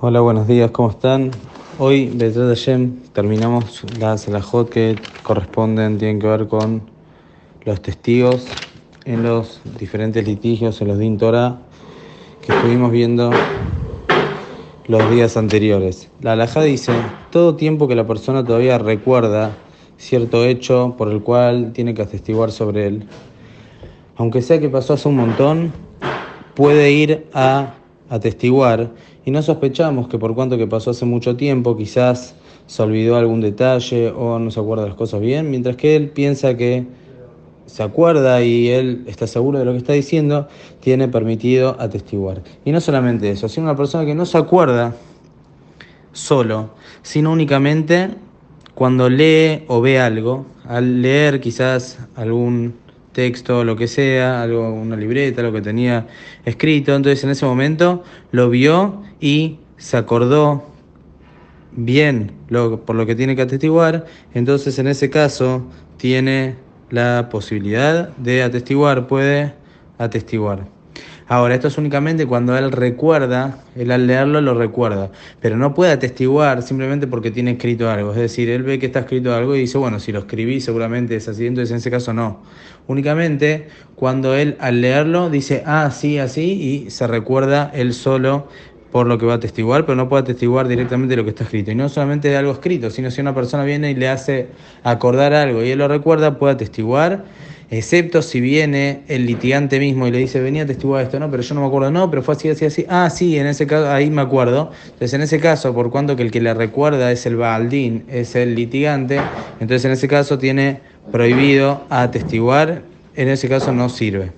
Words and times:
Hola, 0.00 0.20
buenos 0.20 0.46
días, 0.46 0.70
¿cómo 0.70 0.90
están? 0.90 1.32
Hoy, 1.76 2.08
Betrat 2.14 2.46
Hashem, 2.46 3.00
terminamos 3.12 3.82
las 3.98 4.20
selajot 4.20 4.70
que 4.70 4.94
corresponden, 5.24 5.98
tienen 5.98 6.20
que 6.20 6.28
ver 6.28 6.46
con 6.46 6.82
los 7.64 7.82
testigos 7.82 8.46
en 9.04 9.24
los 9.24 9.60
diferentes 9.76 10.24
litigios, 10.24 10.80
en 10.80 10.86
los 10.86 11.00
Din 11.00 11.18
Torah, 11.18 11.58
que 12.46 12.52
estuvimos 12.52 12.92
viendo 12.92 13.32
los 14.86 15.10
días 15.10 15.36
anteriores. 15.36 16.08
La 16.20 16.34
alajá 16.34 16.62
dice, 16.62 16.92
todo 17.32 17.56
tiempo 17.56 17.88
que 17.88 17.96
la 17.96 18.06
persona 18.06 18.44
todavía 18.44 18.78
recuerda 18.78 19.56
cierto 19.96 20.44
hecho 20.44 20.94
por 20.96 21.10
el 21.10 21.24
cual 21.24 21.72
tiene 21.72 21.94
que 21.94 22.02
atestiguar 22.02 22.52
sobre 22.52 22.86
él, 22.86 23.08
aunque 24.14 24.42
sea 24.42 24.60
que 24.60 24.68
pasó 24.68 24.92
hace 24.92 25.08
un 25.08 25.16
montón, 25.16 25.72
puede 26.54 26.92
ir 26.92 27.26
a 27.34 27.74
atestiguar 28.08 28.90
y 29.28 29.30
no 29.30 29.42
sospechamos 29.42 30.08
que 30.08 30.18
por 30.18 30.34
cuanto 30.34 30.56
que 30.56 30.66
pasó 30.66 30.92
hace 30.92 31.04
mucho 31.04 31.36
tiempo 31.36 31.76
quizás 31.76 32.34
se 32.66 32.82
olvidó 32.82 33.14
algún 33.14 33.42
detalle 33.42 34.08
o 34.08 34.38
no 34.38 34.50
se 34.50 34.58
acuerda 34.58 34.86
las 34.86 34.94
cosas 34.94 35.20
bien, 35.20 35.50
mientras 35.50 35.76
que 35.76 35.96
él 35.96 36.08
piensa 36.08 36.56
que 36.56 36.86
se 37.66 37.82
acuerda 37.82 38.42
y 38.42 38.68
él 38.68 39.04
está 39.06 39.26
seguro 39.26 39.58
de 39.58 39.66
lo 39.66 39.72
que 39.72 39.76
está 39.76 39.92
diciendo, 39.92 40.48
tiene 40.80 41.08
permitido 41.08 41.76
atestiguar. 41.78 42.42
Y 42.64 42.72
no 42.72 42.80
solamente 42.80 43.30
eso, 43.30 43.50
sino 43.50 43.66
una 43.66 43.76
persona 43.76 44.06
que 44.06 44.14
no 44.14 44.24
se 44.24 44.38
acuerda 44.38 44.96
solo, 46.12 46.70
sino 47.02 47.30
únicamente 47.30 48.08
cuando 48.74 49.10
lee 49.10 49.64
o 49.66 49.82
ve 49.82 50.00
algo, 50.00 50.46
al 50.66 51.02
leer 51.02 51.38
quizás 51.42 51.98
algún 52.16 52.76
texto, 53.12 53.64
lo 53.64 53.74
que 53.74 53.88
sea, 53.88 54.42
algo, 54.42 54.72
una 54.72 54.94
libreta, 54.94 55.42
lo 55.42 55.52
que 55.52 55.60
tenía 55.60 56.06
escrito. 56.44 56.94
Entonces 56.94 57.24
en 57.24 57.30
ese 57.30 57.44
momento 57.44 58.04
lo 58.30 58.48
vio 58.48 59.02
y 59.20 59.58
se 59.76 59.96
acordó 59.96 60.64
bien 61.72 62.32
por 62.48 62.94
lo 62.94 63.06
que 63.06 63.14
tiene 63.14 63.36
que 63.36 63.42
atestiguar. 63.42 64.06
Entonces 64.34 64.78
en 64.78 64.88
ese 64.88 65.10
caso 65.10 65.66
tiene 65.96 66.56
la 66.90 67.28
posibilidad 67.30 68.08
de 68.16 68.42
atestiguar, 68.42 69.06
puede 69.06 69.54
atestiguar. 69.98 70.78
Ahora, 71.30 71.54
esto 71.54 71.68
es 71.68 71.76
únicamente 71.76 72.24
cuando 72.24 72.56
él 72.56 72.72
recuerda, 72.72 73.62
él 73.76 73.90
al 73.90 74.06
leerlo 74.06 74.40
lo 74.40 74.54
recuerda, 74.54 75.10
pero 75.42 75.58
no 75.58 75.74
puede 75.74 75.92
atestiguar 75.92 76.62
simplemente 76.62 77.06
porque 77.06 77.30
tiene 77.30 77.50
escrito 77.50 77.90
algo. 77.90 78.12
Es 78.12 78.16
decir, 78.16 78.48
él 78.48 78.62
ve 78.62 78.78
que 78.78 78.86
está 78.86 79.00
escrito 79.00 79.34
algo 79.34 79.54
y 79.54 79.60
dice, 79.60 79.76
bueno, 79.76 80.00
si 80.00 80.10
lo 80.10 80.20
escribí 80.20 80.62
seguramente 80.62 81.16
es 81.16 81.28
así, 81.28 81.46
entonces 81.46 81.70
en 81.70 81.76
ese 81.76 81.90
caso 81.90 82.14
no. 82.14 82.40
Únicamente 82.86 83.68
cuando 83.94 84.34
él 84.34 84.56
al 84.58 84.80
leerlo 84.80 85.28
dice, 85.28 85.62
ah, 85.66 85.90
sí, 85.90 86.18
así, 86.18 86.86
y 86.86 86.90
se 86.90 87.06
recuerda 87.06 87.70
él 87.74 87.92
solo 87.92 88.48
por 88.92 89.06
lo 89.06 89.18
que 89.18 89.26
va 89.26 89.34
a 89.34 89.36
atestiguar, 89.36 89.84
pero 89.84 89.96
no 89.96 90.08
puede 90.08 90.22
atestiguar 90.22 90.68
directamente 90.68 91.16
lo 91.16 91.24
que 91.24 91.30
está 91.30 91.44
escrito. 91.44 91.70
Y 91.70 91.74
no 91.74 91.88
solamente 91.88 92.28
de 92.28 92.36
algo 92.36 92.52
escrito, 92.52 92.90
sino 92.90 93.10
si 93.10 93.20
una 93.20 93.34
persona 93.34 93.64
viene 93.64 93.90
y 93.90 93.94
le 93.94 94.08
hace 94.08 94.48
acordar 94.82 95.34
algo 95.34 95.62
y 95.62 95.70
él 95.70 95.78
lo 95.78 95.88
recuerda, 95.88 96.38
puede 96.38 96.54
atestiguar 96.54 97.24
excepto 97.70 98.22
si 98.22 98.40
viene 98.40 99.02
el 99.08 99.26
litigante 99.26 99.78
mismo 99.78 100.06
y 100.06 100.10
le 100.10 100.18
dice, 100.18 100.40
venía 100.40 100.62
a 100.62 100.66
testiguar 100.66 101.04
esto, 101.04 101.20
no, 101.20 101.30
pero 101.30 101.42
yo 101.42 101.54
no 101.54 101.60
me 101.60 101.66
acuerdo, 101.66 101.90
no, 101.90 102.10
pero 102.10 102.22
fue 102.22 102.34
así, 102.34 102.48
así, 102.48 102.64
así, 102.64 102.86
ah, 102.88 103.10
sí, 103.10 103.38
en 103.38 103.46
ese 103.46 103.66
caso, 103.66 103.90
ahí 103.90 104.10
me 104.10 104.22
acuerdo. 104.22 104.70
Entonces, 104.84 105.14
en 105.14 105.22
ese 105.22 105.38
caso, 105.38 105.74
por 105.74 105.90
cuanto 105.90 106.16
que 106.16 106.22
el 106.22 106.30
que 106.30 106.40
le 106.40 106.54
recuerda 106.54 107.12
es 107.12 107.26
el 107.26 107.36
Baaldín, 107.36 108.04
es 108.08 108.34
el 108.34 108.54
litigante, 108.54 109.20
entonces 109.60 109.84
en 109.84 109.92
ese 109.92 110.08
caso 110.08 110.38
tiene 110.38 110.80
prohibido 111.12 111.82
atestiguar, 111.90 112.82
en 113.16 113.28
ese 113.28 113.48
caso 113.48 113.72
no 113.72 113.88
sirve. 113.88 114.32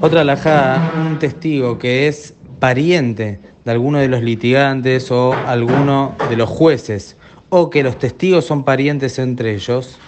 Otra 0.00 0.20
alajada, 0.20 0.92
un 1.06 1.18
testigo 1.18 1.78
que 1.78 2.08
es 2.08 2.33
pariente 2.64 3.38
de 3.62 3.70
alguno 3.70 3.98
de 3.98 4.08
los 4.08 4.22
litigantes 4.22 5.10
o 5.10 5.34
alguno 5.34 6.16
de 6.30 6.36
los 6.38 6.48
jueces, 6.48 7.14
o 7.50 7.68
que 7.68 7.82
los 7.82 7.98
testigos 7.98 8.46
son 8.46 8.64
parientes 8.64 9.18
entre 9.18 9.54
ellos, 9.54 9.98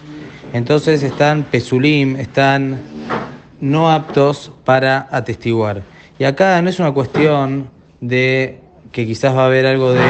entonces 0.54 1.02
están 1.02 1.42
pesulim, 1.42 2.16
están 2.16 2.78
no 3.60 3.92
aptos 3.92 4.50
para 4.64 5.06
atestiguar. 5.10 5.82
Y 6.18 6.24
acá 6.24 6.62
no 6.62 6.70
es 6.70 6.78
una 6.78 6.92
cuestión 6.92 7.68
de 8.00 8.60
que 8.90 9.04
quizás 9.04 9.36
va 9.36 9.42
a 9.42 9.46
haber 9.48 9.66
algo 9.66 9.92
de 9.92 10.00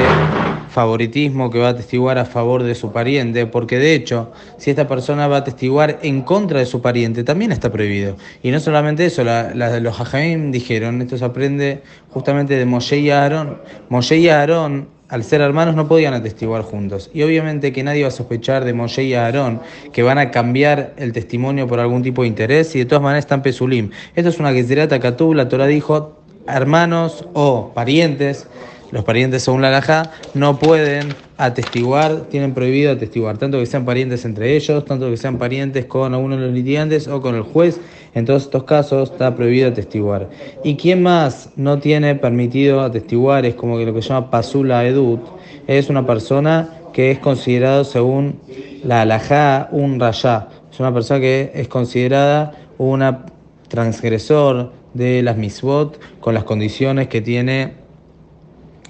favoritismo 0.76 1.50
que 1.50 1.58
va 1.58 1.68
a 1.68 1.70
atestiguar 1.70 2.18
a 2.18 2.26
favor 2.26 2.62
de 2.62 2.74
su 2.74 2.92
pariente, 2.92 3.46
porque 3.46 3.78
de 3.78 3.94
hecho, 3.94 4.30
si 4.58 4.68
esta 4.68 4.86
persona 4.86 5.26
va 5.26 5.36
a 5.36 5.38
atestiguar 5.38 6.00
en 6.02 6.20
contra 6.20 6.58
de 6.58 6.66
su 6.66 6.82
pariente, 6.82 7.24
también 7.24 7.50
está 7.50 7.72
prohibido. 7.72 8.18
Y 8.42 8.50
no 8.50 8.60
solamente 8.60 9.06
eso, 9.06 9.24
los 9.24 10.00
hajamim 10.00 10.52
dijeron, 10.52 11.00
esto 11.00 11.16
se 11.16 11.24
aprende 11.24 11.80
justamente 12.10 12.56
de 12.56 12.66
Moshe 12.66 12.98
y 12.98 13.08
Aarón. 13.08 13.56
Moshe 13.88 14.18
y 14.18 14.28
Aarón 14.28 14.88
al 15.08 15.24
ser 15.24 15.40
hermanos 15.40 15.76
no 15.76 15.88
podían 15.88 16.12
atestiguar 16.12 16.60
juntos. 16.60 17.10
Y 17.14 17.22
obviamente 17.22 17.72
que 17.72 17.82
nadie 17.82 18.02
va 18.02 18.08
a 18.08 18.10
sospechar 18.10 18.66
de 18.66 18.74
Moshe 18.74 19.02
y 19.02 19.14
Aarón 19.14 19.62
que 19.94 20.02
van 20.02 20.18
a 20.18 20.30
cambiar 20.30 20.92
el 20.98 21.12
testimonio 21.12 21.66
por 21.66 21.80
algún 21.80 22.02
tipo 22.02 22.20
de 22.20 22.28
interés 22.28 22.76
y 22.76 22.80
de 22.80 22.84
todas 22.84 23.02
maneras 23.02 23.24
están 23.24 23.40
pesulim. 23.40 23.92
Esto 24.14 24.28
es 24.28 24.38
una 24.38 24.52
geserata 24.52 25.00
katub, 25.00 25.32
la 25.32 25.48
Torah 25.48 25.66
dijo 25.66 26.18
hermanos 26.46 27.26
o 27.32 27.72
parientes 27.74 28.46
los 28.90 29.04
parientes 29.04 29.42
según 29.42 29.62
la 29.62 29.70
Lajá 29.70 30.12
no 30.34 30.58
pueden 30.58 31.08
atestiguar, 31.38 32.22
tienen 32.30 32.54
prohibido 32.54 32.92
atestiguar, 32.92 33.38
tanto 33.38 33.58
que 33.58 33.66
sean 33.66 33.84
parientes 33.84 34.24
entre 34.24 34.56
ellos, 34.56 34.84
tanto 34.84 35.10
que 35.10 35.16
sean 35.16 35.38
parientes 35.38 35.86
con 35.86 36.14
alguno 36.14 36.36
de 36.36 36.46
los 36.46 36.54
litigantes 36.54 37.08
o 37.08 37.20
con 37.20 37.34
el 37.34 37.42
juez. 37.42 37.80
En 38.14 38.24
todos 38.24 38.44
estos 38.44 38.64
casos 38.64 39.10
está 39.10 39.34
prohibido 39.34 39.68
atestiguar. 39.68 40.28
¿Y 40.64 40.76
quién 40.76 41.02
más 41.02 41.50
no 41.56 41.78
tiene 41.78 42.14
permitido 42.14 42.80
atestiguar? 42.80 43.44
Es 43.44 43.54
como 43.54 43.76
que 43.76 43.84
lo 43.84 43.92
que 43.92 44.02
se 44.02 44.08
llama 44.08 44.30
pasula 44.30 44.86
edut, 44.86 45.20
es 45.66 45.90
una 45.90 46.06
persona 46.06 46.70
que 46.92 47.10
es 47.10 47.18
considerado 47.18 47.84
según 47.84 48.40
la 48.82 49.02
alajá 49.02 49.68
un 49.70 50.00
rayá. 50.00 50.48
Es 50.72 50.80
una 50.80 50.94
persona 50.94 51.20
que 51.20 51.52
es 51.54 51.68
considerada 51.68 52.52
una 52.78 53.26
transgresor 53.68 54.72
de 54.94 55.22
las 55.22 55.36
misbot 55.36 56.00
con 56.20 56.34
las 56.34 56.44
condiciones 56.44 57.08
que 57.08 57.20
tiene 57.20 57.85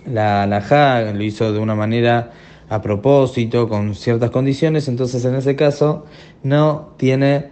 la 0.06 0.44
alajá 0.44 1.12
lo 1.12 1.22
hizo 1.22 1.52
de 1.52 1.58
una 1.58 1.74
manera 1.74 2.32
a 2.68 2.82
propósito, 2.82 3.68
con 3.68 3.94
ciertas 3.94 4.30
condiciones, 4.30 4.88
entonces 4.88 5.24
en 5.24 5.36
ese 5.36 5.54
caso 5.54 6.04
no 6.42 6.94
tiene 6.96 7.50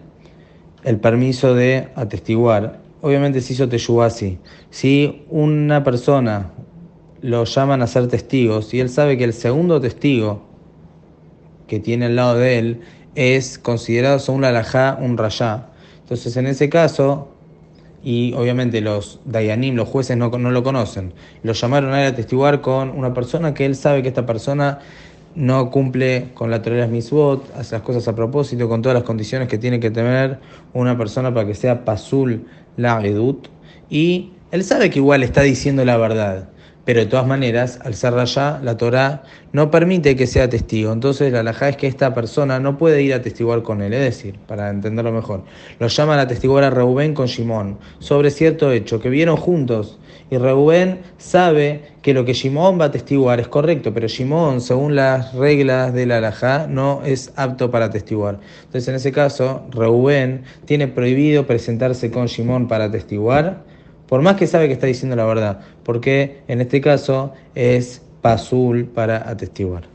el 0.83 0.99
permiso 0.99 1.55
de 1.55 1.89
atestiguar. 1.95 2.81
Obviamente 3.01 3.41
se 3.41 3.53
hizo 3.53 3.69
teyubá 3.69 4.07
así. 4.07 4.39
Si 4.71 5.25
una 5.29 5.85
persona 5.85 6.51
lo 7.21 7.45
llaman 7.45 7.83
a 7.83 7.87
ser 7.87 8.09
testigos 8.09 8.75
y 8.75 8.81
él 8.81 8.89
sabe 8.89 9.17
que 9.17 9.25
el 9.25 9.33
segundo 9.33 9.81
testigo 9.81 10.43
que 11.69 11.81
tiene 11.81 12.07
al 12.07 12.17
lado 12.17 12.37
de 12.37 12.59
él 12.59 12.81
es 13.15 13.59
considerado 13.59 14.19
según 14.19 14.43
la 14.43 14.49
alajá 14.49 14.99
un 15.01 15.17
rayá, 15.17 15.69
entonces 16.03 16.37
en 16.37 16.47
ese 16.47 16.69
caso 16.69 17.34
y 18.05 18.35
obviamente 18.35 18.83
los 18.83 19.19
Dayanim, 19.25 19.75
los 19.75 19.89
jueces 19.89 20.17
no, 20.17 20.29
no 20.29 20.51
lo 20.51 20.63
conocen. 20.63 21.15
Lo 21.43 21.55
llamaron 21.55 21.95
a 21.95 22.03
él 22.03 22.13
a 22.13 22.15
testiguar 22.15 22.61
con 22.61 22.91
una 22.91 23.15
persona 23.15 23.55
que 23.55 23.65
él 23.65 23.75
sabe 23.75 24.03
que 24.03 24.09
esta 24.09 24.27
persona 24.27 24.81
no 25.35 25.71
cumple 25.71 26.29
con 26.35 26.51
la 26.51 26.63
Torah 26.63 26.87
Misbot, 26.87 27.51
hace 27.57 27.75
las 27.75 27.83
cosas 27.83 28.07
a 28.07 28.15
propósito, 28.15 28.69
con 28.69 28.83
todas 28.83 28.95
las 28.95 29.05
condiciones 29.05 29.49
que 29.49 29.59
tiene 29.59 29.81
que 29.81 29.91
tener 29.91 30.39
una 30.75 30.97
persona 30.97 31.33
para 31.33 31.47
que 31.47 31.55
sea 31.55 31.85
Pasul 31.85 32.47
la 32.77 33.05
Edut. 33.05 33.49
Y 33.89 34.33
él 34.53 34.63
sabe 34.65 34.91
que 34.91 34.99
igual 34.99 35.23
está 35.23 35.41
diciendo 35.41 35.85
la 35.85 35.97
verdad. 35.97 36.49
Pero 36.85 37.01
de 37.01 37.07
todas 37.07 37.27
maneras, 37.27 37.79
al 37.83 37.95
ser 37.95 38.13
rayá, 38.13 38.61
la 38.63 38.77
Torá 38.77 39.23
no 39.53 39.71
permite 39.71 40.17
que 40.17 40.27
sea 40.27 40.51
testigo. 40.51 40.93
Entonces 40.93 41.33
la 41.33 41.41
alajá 41.41 41.71
es 41.71 41.77
que 41.79 41.87
esta 41.87 42.13
persona 42.13 42.61
no 42.61 42.77
puede 42.77 43.03
ir 43.03 43.15
a 43.15 43.23
testiguar 43.23 43.63
con 43.63 43.81
él. 43.81 43.95
Es 43.95 44.01
decir, 44.01 44.39
para 44.47 44.69
entenderlo 44.69 45.11
mejor, 45.11 45.45
lo 45.79 45.87
llaman 45.87 46.19
a 46.19 46.27
testiguar 46.27 46.65
a 46.65 46.71
Reubén 46.71 47.15
con 47.15 47.27
Shimón 47.27 47.79
sobre 48.01 48.31
cierto 48.31 48.71
hecho 48.71 49.01
que 49.01 49.09
vieron 49.09 49.37
juntos. 49.37 49.99
Y 50.31 50.37
Reubén 50.37 51.01
sabe 51.17 51.83
que 52.03 52.13
lo 52.13 52.25
que 52.25 52.35
Shimón 52.35 52.79
va 52.79 52.87
a 52.87 52.91
testiguar 52.91 53.41
es 53.41 53.49
correcto, 53.49 53.95
pero 53.95 54.07
Shimón, 54.07 54.61
según 54.61 54.95
las 54.95 55.35
reglas 55.35 55.95
de 55.95 56.07
la 56.07 56.19
alajá, 56.19 56.67
no 56.67 57.03
es 57.05 57.33
apto 57.37 57.71
para 57.71 57.91
testiguar. 57.91 58.41
Entonces 58.65 58.89
en 58.89 58.95
ese 58.97 59.13
caso, 59.13 59.63
Reubén 59.71 60.43
tiene 60.67 60.89
prohibido 60.89 61.47
presentarse 61.47 62.11
con 62.11 62.27
Shimón 62.27 62.69
para 62.69 62.91
testiguar 62.91 63.65
por 64.09 64.23
más 64.23 64.37
que 64.37 64.47
sabe 64.47 64.67
que 64.67 64.75
está 64.75 64.87
diciendo 64.87 65.17
la 65.17 65.25
verdad, 65.25 65.61
porque 65.83 66.43
en 66.49 66.61
este 66.61 66.81
caso 66.81 67.33
es 67.55 68.03
pasul 68.23 68.87
para 68.87 69.29
atestiguar. 69.29 69.94